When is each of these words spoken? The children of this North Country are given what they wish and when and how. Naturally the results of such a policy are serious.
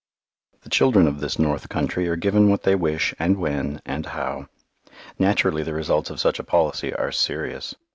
The 0.61 0.69
children 0.71 1.05
of 1.05 1.19
this 1.19 1.37
North 1.37 1.69
Country 1.69 2.07
are 2.07 2.15
given 2.15 2.49
what 2.49 2.63
they 2.63 2.73
wish 2.73 3.13
and 3.19 3.37
when 3.37 3.83
and 3.85 4.03
how. 4.03 4.47
Naturally 5.19 5.61
the 5.61 5.75
results 5.75 6.09
of 6.09 6.19
such 6.19 6.39
a 6.39 6.43
policy 6.43 6.91
are 6.91 7.11
serious. 7.11 7.75